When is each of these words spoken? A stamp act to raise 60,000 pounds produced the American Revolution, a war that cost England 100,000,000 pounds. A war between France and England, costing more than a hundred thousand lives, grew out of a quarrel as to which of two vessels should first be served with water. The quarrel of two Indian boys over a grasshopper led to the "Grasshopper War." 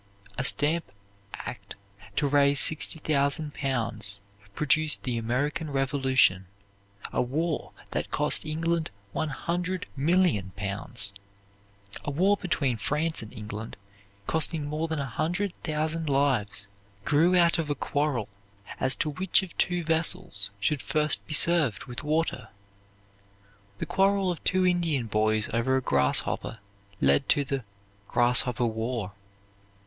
A 0.35 0.43
stamp 0.43 0.85
act 1.35 1.75
to 2.15 2.25
raise 2.27 2.59
60,000 2.59 3.53
pounds 3.53 4.19
produced 4.55 5.03
the 5.03 5.19
American 5.19 5.69
Revolution, 5.69 6.47
a 7.13 7.21
war 7.21 7.73
that 7.91 8.09
cost 8.09 8.43
England 8.43 8.89
100,000,000 9.13 10.55
pounds. 10.55 11.13
A 12.03 12.09
war 12.09 12.35
between 12.35 12.77
France 12.77 13.21
and 13.21 13.31
England, 13.31 13.77
costing 14.25 14.65
more 14.67 14.87
than 14.87 14.97
a 14.99 15.05
hundred 15.05 15.53
thousand 15.63 16.09
lives, 16.09 16.65
grew 17.05 17.35
out 17.35 17.59
of 17.59 17.69
a 17.69 17.75
quarrel 17.75 18.27
as 18.79 18.95
to 18.95 19.11
which 19.11 19.43
of 19.43 19.55
two 19.59 19.83
vessels 19.83 20.49
should 20.59 20.81
first 20.81 21.23
be 21.27 21.35
served 21.35 21.85
with 21.85 22.03
water. 22.03 22.49
The 23.77 23.85
quarrel 23.85 24.31
of 24.31 24.43
two 24.43 24.65
Indian 24.65 25.05
boys 25.05 25.47
over 25.53 25.77
a 25.77 25.79
grasshopper 25.81 26.57
led 26.99 27.29
to 27.29 27.45
the 27.45 27.63
"Grasshopper 28.07 28.65
War." 28.65 29.11